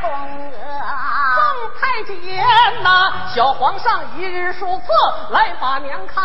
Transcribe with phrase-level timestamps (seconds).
[0.00, 0.60] 宫娥，
[1.36, 4.84] 宫太监呐，小皇上一日数次
[5.30, 6.24] 来把娘看，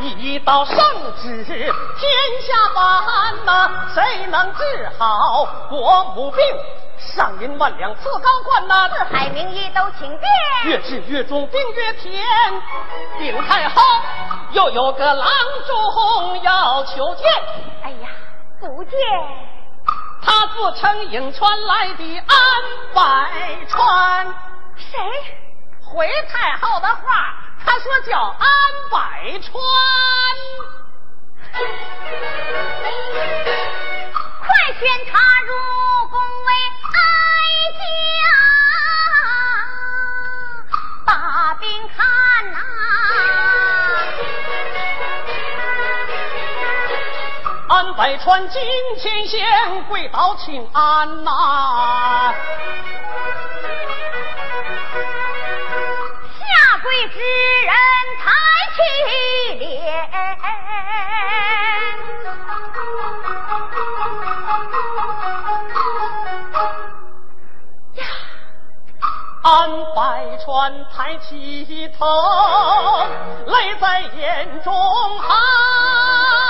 [0.00, 0.76] 一道圣
[1.20, 1.54] 旨天
[2.42, 6.42] 下万呐，谁能治好国母病？
[6.98, 10.28] 上银万两赐高官呐，四海名医都请便，
[10.64, 12.24] 越治越重病越甜，
[13.18, 13.80] 病太好
[14.50, 15.28] 又有个郎
[15.66, 17.24] 中要求见。
[17.84, 18.08] 哎呀，
[18.60, 18.98] 不见。
[20.22, 22.36] 他自称颍川来的安
[22.94, 24.26] 百川。
[24.76, 24.98] 谁？
[25.82, 27.34] 回太后的话，
[27.64, 28.48] 他说叫安
[28.90, 29.52] 百川。
[34.40, 34.46] 快
[34.78, 34.80] 宣
[35.10, 35.50] 他入
[36.10, 36.52] 宫为
[36.92, 36.96] 哀
[37.72, 37.80] 家，
[47.88, 48.60] 安百川金
[48.98, 49.40] 钱仙
[49.84, 52.34] 跪倒请安呐。
[56.38, 57.72] 下跪之人
[58.20, 58.30] 抬
[58.76, 58.78] 起
[59.58, 59.64] 脸
[67.94, 68.04] 呀，
[69.44, 72.04] 安百川抬起头，
[73.46, 74.74] 泪在眼中
[75.20, 76.47] 含。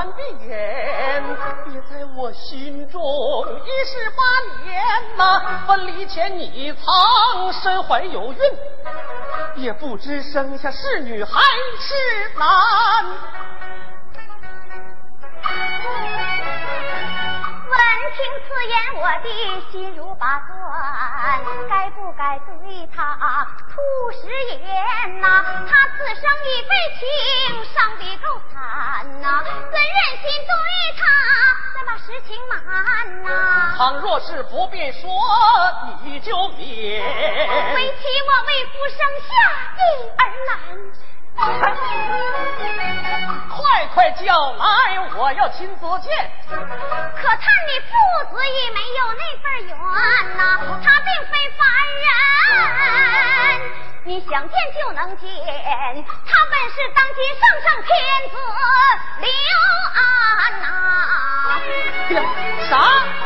[0.00, 1.22] 难闭眼。
[1.66, 4.22] 别在我心中一十八
[4.64, 4.82] 年
[5.18, 8.40] 呐，分离前你曾身怀有孕，
[9.56, 11.32] 也不知生下是女还
[11.78, 11.94] 是
[12.38, 12.48] 男。
[18.10, 19.26] 听此言，我的
[19.70, 20.50] 心如拔钻，
[21.68, 23.80] 该不该对他吐
[24.12, 25.26] 实言呐？
[25.68, 27.00] 他此生已被情
[27.72, 30.52] 伤的够惨呐，怎忍心对
[30.98, 31.00] 他
[31.74, 33.28] 再把实情瞒呐？
[33.76, 35.08] 倘若是不便说，
[36.02, 37.02] 你就免。
[37.74, 39.30] 为妻我为夫生下
[39.76, 39.80] 一
[40.18, 40.56] 儿男。
[43.50, 44.64] 快快叫来，
[45.16, 46.30] 我要亲自见。
[46.48, 46.64] 可叹
[47.66, 47.90] 你父
[48.30, 49.76] 子也没有那份缘
[50.36, 50.40] 呐，
[50.82, 51.60] 他并非凡
[52.02, 52.04] 人，
[54.04, 55.28] 你想见就能见，
[56.26, 57.88] 他本是当今圣上天
[58.30, 58.32] 子
[59.20, 59.28] 刘
[59.94, 59.98] 安
[60.60, 60.64] 呐。
[61.50, 61.52] 哎
[62.14, 62.16] 呀，
[62.68, 62.70] 啥？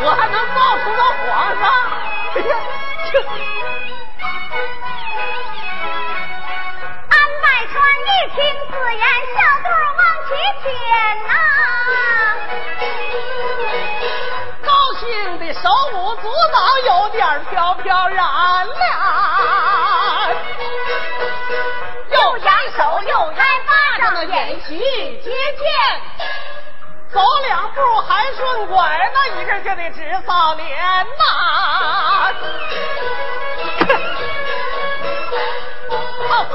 [0.00, 1.62] 我还能冒充个皇上？
[2.34, 2.42] 哎呀，
[3.10, 3.12] 听
[8.96, 9.04] 言，
[9.34, 9.66] 小队
[9.98, 10.30] 往前
[10.62, 10.64] 前
[11.26, 11.32] 呐，
[14.64, 14.68] 高
[14.98, 15.02] 兴
[15.38, 16.56] 的手舞足蹈，
[16.86, 18.16] 有点飘飘然
[18.66, 18.72] 了，
[22.10, 24.78] 又扬手又扬巴掌，演习
[25.22, 25.62] 接见。
[27.12, 30.66] 走两步还顺拐，那一人就得直扫脸
[31.16, 31.22] 呐。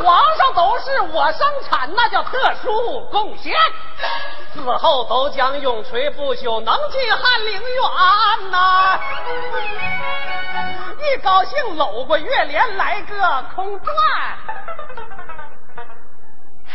[0.03, 3.53] 皇上都是我生产，那叫特殊贡献。
[4.53, 8.99] 死后都将永垂不朽，能进翰林院呐。
[10.97, 13.95] 一高兴搂过月莲来个空转。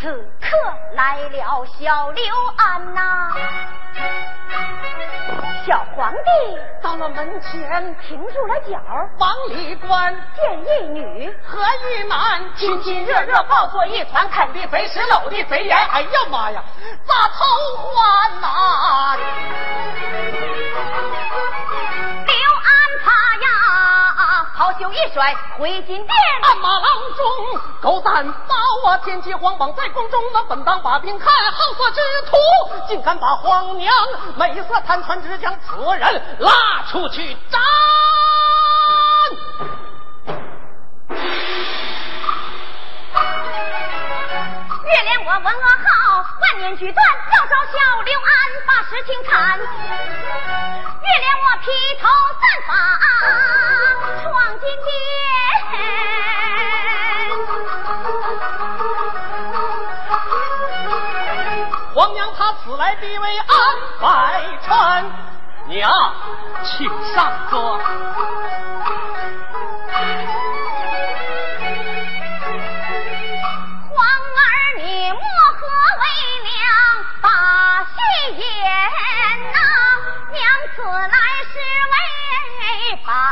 [0.05, 0.49] 此刻
[0.93, 3.31] 来了小刘安呐。
[5.65, 8.79] 小皇帝到了门前，停住了脚，
[9.19, 15.75] 往里观，见一女和一男，亲亲热热抱作一团，啃的贼食，搂的贼严。
[15.75, 16.63] 哎呀妈呀，
[17.07, 17.43] 咋偷
[17.79, 19.17] 欢呐？
[24.57, 26.09] 好袖一甩，回金殿。
[26.45, 26.83] 鞍马郎
[27.17, 28.55] 中，狗胆把
[28.85, 32.37] 我天机皇榜在宫中，那本当把兵看，好色之徒
[32.87, 33.93] 竟敢把皇娘
[34.37, 36.53] 美色贪穿，只将此人拉
[36.89, 37.61] 出去斩。
[44.85, 45.94] 月莲我闻噩耗，
[46.55, 48.27] 万年举断，要找小刘安
[48.65, 49.59] 把事情谈。
[49.59, 49.65] 月
[51.21, 51.67] 亮我披
[52.01, 52.07] 头
[52.39, 52.71] 散发
[54.23, 54.31] 闯
[54.61, 54.87] 进殿。
[61.93, 63.57] 皇娘她此来必为安
[64.01, 64.07] 百
[64.65, 65.05] 川，
[65.67, 65.91] 娘，
[66.63, 67.81] 请上座。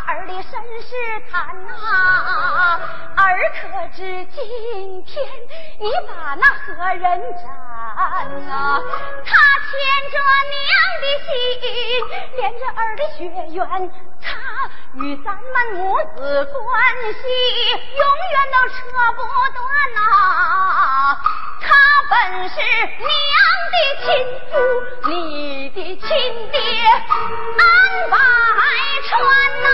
[0.06, 0.50] 儿的身
[0.82, 0.96] 世
[1.30, 1.70] 谈呐，
[3.16, 5.24] 儿可知今天
[5.78, 7.71] 你把那何人斩
[8.46, 8.80] 呐？
[9.24, 9.30] 他
[9.68, 9.70] 牵
[10.10, 10.14] 着
[10.50, 10.60] 娘
[11.00, 11.30] 的心，
[12.36, 13.18] 连着儿的血
[13.52, 13.60] 缘，
[14.20, 14.26] 他
[14.94, 15.80] 与咱们母
[16.16, 16.62] 子关
[17.14, 17.22] 系
[17.96, 18.02] 永
[18.32, 18.74] 远都扯
[19.16, 19.20] 不
[19.54, 19.60] 断
[19.94, 19.98] 呐。
[21.60, 21.66] 他
[22.10, 22.12] 本
[22.48, 22.54] 是
[22.98, 23.06] 娘
[23.72, 24.06] 的亲
[24.50, 24.52] 夫，
[25.08, 25.10] 你
[25.70, 26.08] 的亲
[26.50, 26.58] 爹
[27.58, 27.60] 安
[28.10, 28.16] 百
[29.08, 29.10] 川
[29.62, 29.66] 呐。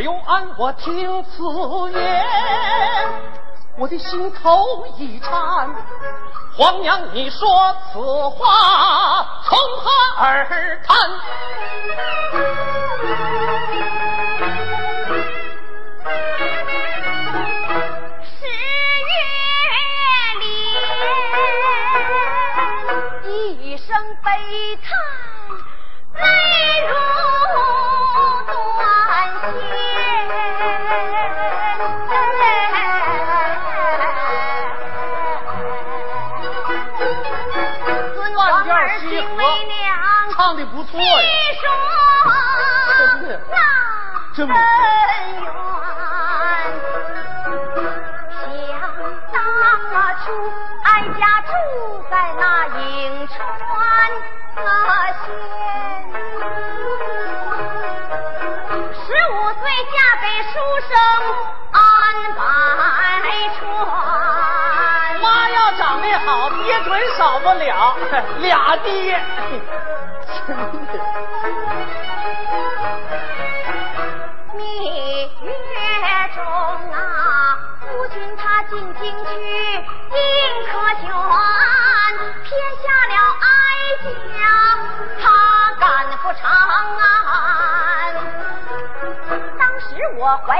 [0.00, 1.42] 刘安，我听此
[1.92, 2.26] 言，
[3.76, 5.30] 我的心头一颤。
[6.56, 7.98] 皇娘，你说此
[8.30, 10.96] 话从何而谈？
[44.40, 45.50] 恩怨
[49.30, 49.94] 想当
[50.24, 50.32] 初
[50.82, 51.52] 哀家住
[52.10, 52.78] 在那颍
[53.28, 53.38] 川
[55.20, 55.28] 县
[58.94, 60.52] 十五岁嫁给书
[60.88, 60.90] 生
[61.72, 61.78] 安
[62.34, 62.40] 百
[63.58, 63.60] 川。
[65.20, 67.94] 妈要长得好爹准少不了
[68.40, 69.20] 俩爹。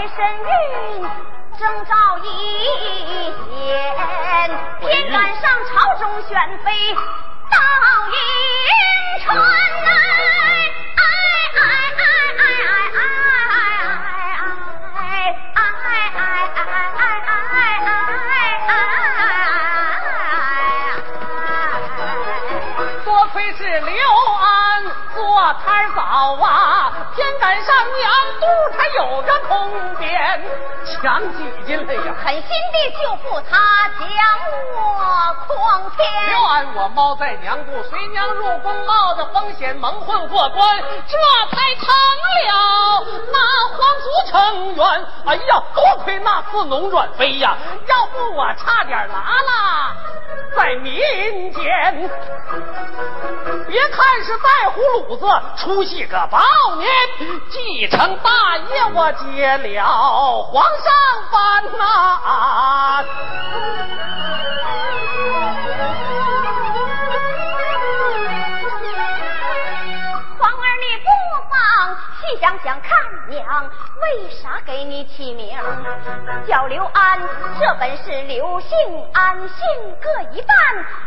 [0.09, 0.49] 身孕。
[1.59, 2.25] 征召一
[3.45, 6.31] 贤，偏赶上朝中选
[6.65, 6.73] 妃
[31.37, 32.15] 挤进来呀！
[32.23, 33.70] 狠心地救负他。
[36.95, 41.17] 猫在娘肚，随娘入宫，冒着风险蒙混过关，这
[41.51, 47.57] 才成了那皇族成员哎呀，多亏那次龙转飞呀，
[47.87, 49.97] 要不我差点拉了
[50.57, 52.11] 在民间。
[53.69, 55.25] 别看是带葫芦子，
[55.57, 56.41] 出息个包
[56.77, 56.91] 年，
[57.51, 60.93] 继承大业我接了皇上
[61.31, 63.05] 班呐。
[72.33, 72.97] 你想想看，
[73.29, 75.59] 娘为啥给你起名
[76.47, 77.19] 叫刘安？
[77.59, 78.69] 这本是刘姓
[79.13, 79.57] 安姓
[80.01, 80.57] 各一半，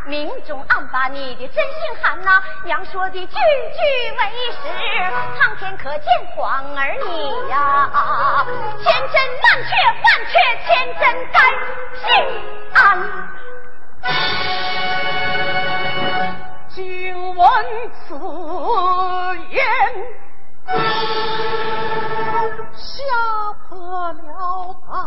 [0.05, 2.43] 明中暗把你的真姓喊呐。
[2.65, 3.31] 娘说的句句为
[4.51, 4.67] 实，
[5.39, 8.45] 苍天可见皇儿你呀，
[8.83, 9.71] 千真万确，
[10.03, 10.33] 万确
[10.65, 10.67] 千
[10.99, 11.39] 真，该
[12.01, 12.03] 姓
[12.73, 12.77] 安。
[16.75, 17.47] 请闻
[17.93, 18.13] 此
[24.11, 24.97] 了胆，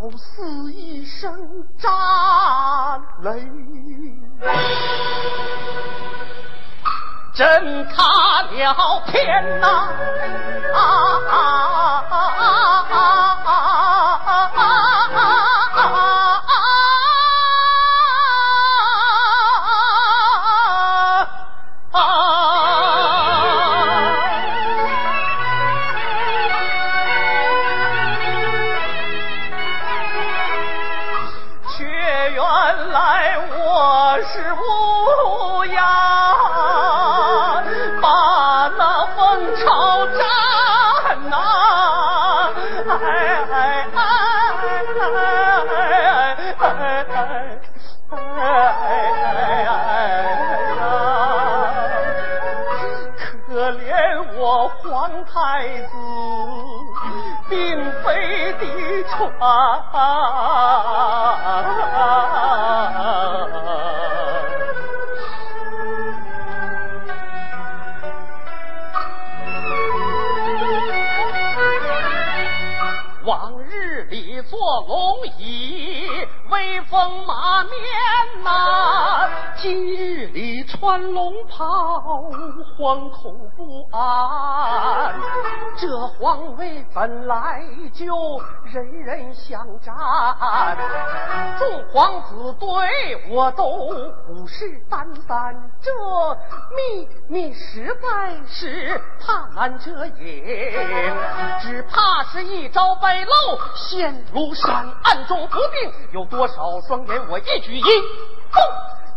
[0.00, 1.28] 好似一声
[1.78, 1.88] 炸
[3.22, 3.30] 雷，
[7.34, 9.88] 震塌了天呐！
[32.38, 32.46] 原
[32.90, 36.07] 来我是乌鸦。
[80.38, 82.30] 里穿龙袍，
[82.78, 85.12] 惶恐不安。
[85.76, 87.60] 这皇位本来
[87.92, 88.06] 就
[88.64, 89.92] 人人想占，
[91.58, 92.68] 众皇子对
[93.30, 95.52] 我都虎视眈眈。
[95.80, 95.90] 这
[96.76, 101.16] 秘密实在是怕难遮掩，
[101.60, 108.62] 只怕是一朝败露，陷入山暗中不定有多少双眼，我一举一动。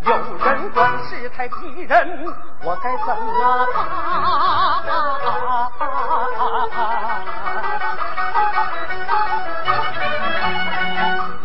[0.04, 2.26] 有人管事态逼人，
[2.64, 3.68] 我该怎么办？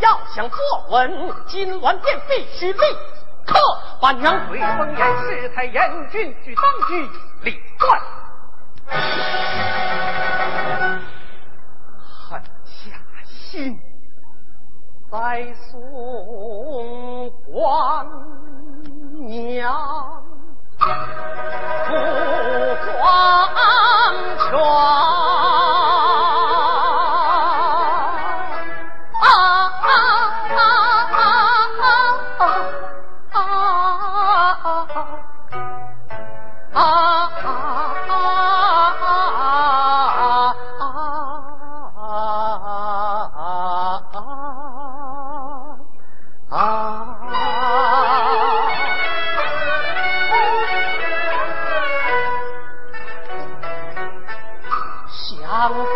[0.00, 0.58] 要想坐
[0.90, 2.80] 稳金銮殿，必须立
[3.44, 3.58] 刻
[4.00, 7.10] 把娘鬼封严，世态严峻，举当局
[7.42, 8.00] 立断，
[12.28, 13.78] 狠下心
[15.10, 15.16] 再
[15.70, 15.80] 送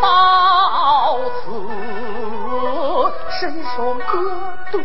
[0.03, 1.51] 包子
[3.31, 4.79] 伸手割肚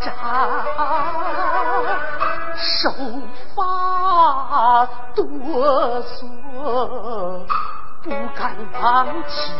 [0.00, 0.64] 扎
[2.56, 2.90] 手
[3.54, 5.22] 发哆
[6.02, 6.26] 嗦
[8.02, 9.52] 不敢往起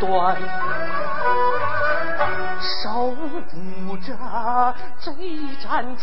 [0.00, 1.69] 端。
[2.60, 5.10] 守不着这
[5.62, 6.02] 盏酒，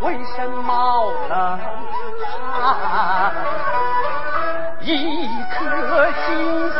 [0.00, 1.58] 浑身冒冷
[2.52, 3.34] 汗，
[4.80, 5.58] 一颗
[6.12, 6.74] 心思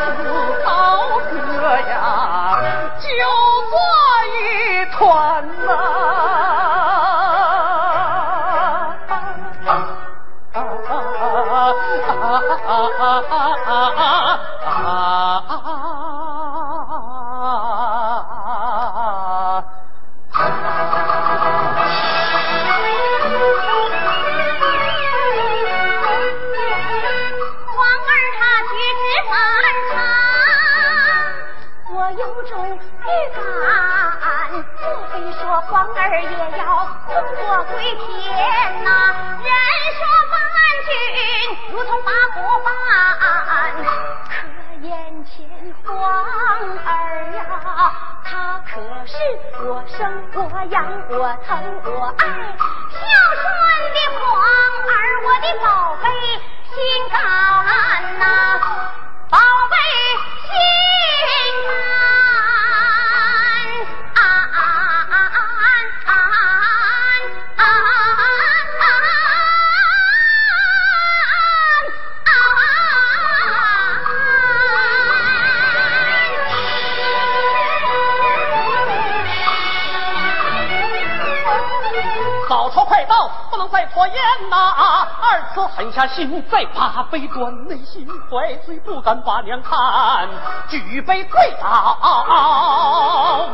[85.53, 90.27] 可狠下心，再把杯端，内心怀罪，不敢把娘看，
[90.67, 93.51] 举杯跪倒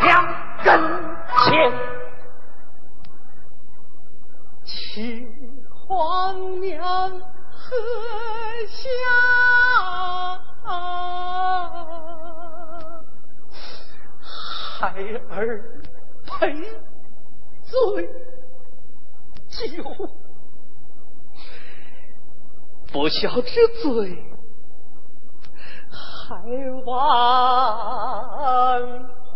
[0.00, 0.34] 娘
[0.64, 0.80] 跟
[1.44, 1.72] 前，
[4.64, 5.28] 请
[5.86, 7.76] 皇娘喝
[8.66, 8.80] 下
[14.78, 14.88] 孩
[15.30, 15.82] 儿
[16.26, 16.54] 赔
[17.64, 18.08] 罪。
[19.50, 19.82] 酒，
[22.92, 24.24] 不孝之罪，
[25.90, 26.34] 还
[26.84, 26.90] 望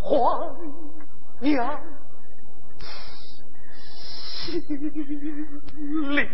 [0.03, 0.57] 皇
[1.41, 1.81] 娘
[4.45, 4.61] 心
[6.17, 6.29] 里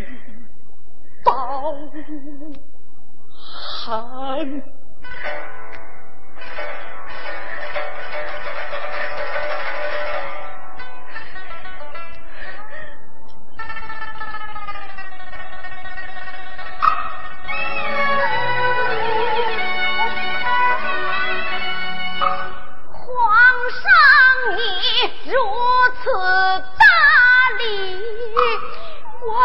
[1.24, 1.74] 包
[3.85, 4.62] 涵。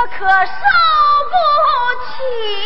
[0.07, 0.61] 可受
[1.29, 1.35] 不
[2.05, 2.64] 起。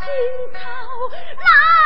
[0.00, 0.08] 心
[0.54, 1.79] 头来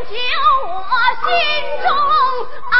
[0.00, 0.16] 就
[0.68, 0.82] 我
[1.20, 1.88] 心中
[2.70, 2.76] 啊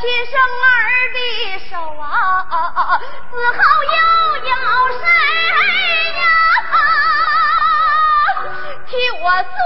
[0.00, 0.72] 亲生儿
[1.12, 1.18] 的
[1.70, 2.04] 手啊！
[3.30, 3.96] 死后又
[4.44, 4.52] 有
[4.98, 5.04] 谁
[6.18, 6.22] 呀？
[8.86, 9.58] 替我做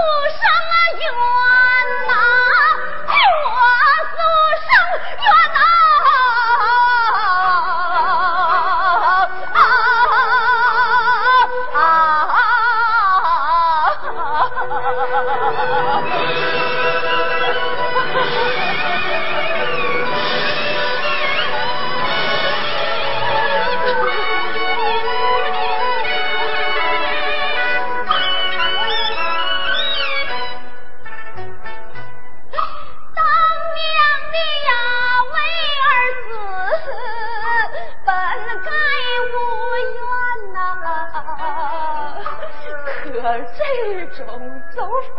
[45.15, 45.19] 法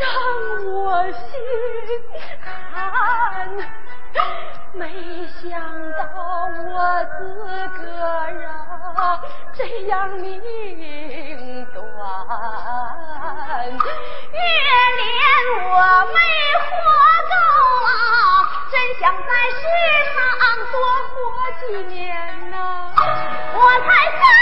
[0.00, 0.04] 让
[0.72, 0.76] 我
[1.12, 1.20] 心
[2.40, 3.48] 寒，
[4.74, 4.82] 没
[5.26, 5.46] 想
[5.92, 5.98] 到
[6.64, 6.72] 我
[7.18, 7.18] 自
[7.78, 8.30] 个儿
[9.52, 10.40] 这样命
[11.72, 11.76] 短，
[14.32, 14.38] 月
[14.98, 15.00] 怜
[15.64, 15.72] 我
[16.12, 16.16] 没
[16.64, 16.70] 活
[17.28, 17.32] 够
[17.86, 17.90] 啊，
[18.70, 19.60] 真想在世
[20.14, 20.16] 上
[20.72, 20.74] 多
[21.08, 21.14] 活
[21.60, 21.62] 几
[21.94, 22.00] 年
[22.50, 22.54] 呐，
[23.54, 24.37] 我才。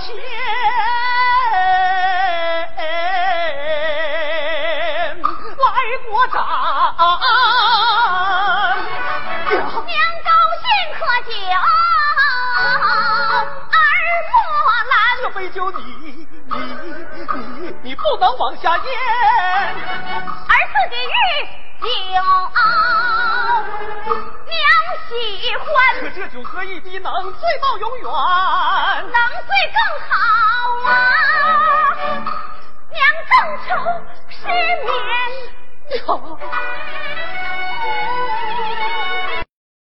[0.00, 0.39] 千。